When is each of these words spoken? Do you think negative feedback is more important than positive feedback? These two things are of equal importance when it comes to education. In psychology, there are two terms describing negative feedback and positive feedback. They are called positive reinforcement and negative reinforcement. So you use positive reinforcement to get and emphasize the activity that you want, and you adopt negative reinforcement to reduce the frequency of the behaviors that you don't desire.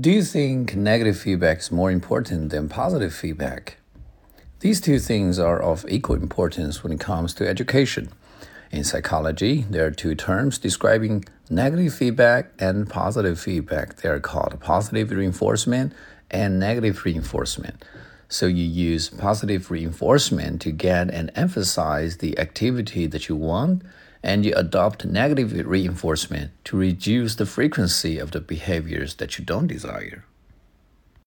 Do 0.00 0.10
you 0.10 0.24
think 0.24 0.74
negative 0.74 1.16
feedback 1.16 1.60
is 1.60 1.70
more 1.70 1.88
important 1.88 2.50
than 2.50 2.68
positive 2.68 3.14
feedback? 3.14 3.76
These 4.58 4.80
two 4.80 4.98
things 4.98 5.38
are 5.38 5.62
of 5.62 5.86
equal 5.88 6.16
importance 6.16 6.82
when 6.82 6.92
it 6.92 6.98
comes 6.98 7.32
to 7.34 7.46
education. 7.48 8.08
In 8.72 8.82
psychology, 8.82 9.64
there 9.70 9.86
are 9.86 9.92
two 9.92 10.16
terms 10.16 10.58
describing 10.58 11.24
negative 11.48 11.94
feedback 11.94 12.50
and 12.58 12.90
positive 12.90 13.38
feedback. 13.38 13.98
They 13.98 14.08
are 14.08 14.18
called 14.18 14.58
positive 14.58 15.12
reinforcement 15.12 15.92
and 16.28 16.58
negative 16.58 17.04
reinforcement. 17.04 17.84
So 18.28 18.46
you 18.46 18.64
use 18.64 19.08
positive 19.08 19.70
reinforcement 19.70 20.62
to 20.62 20.70
get 20.70 21.10
and 21.10 21.30
emphasize 21.34 22.16
the 22.16 22.38
activity 22.38 23.06
that 23.06 23.28
you 23.28 23.36
want, 23.36 23.82
and 24.22 24.44
you 24.44 24.54
adopt 24.56 25.04
negative 25.04 25.52
reinforcement 25.66 26.50
to 26.64 26.76
reduce 26.76 27.34
the 27.34 27.46
frequency 27.46 28.18
of 28.18 28.30
the 28.30 28.40
behaviors 28.40 29.16
that 29.16 29.38
you 29.38 29.44
don't 29.44 29.66
desire. 29.66 30.24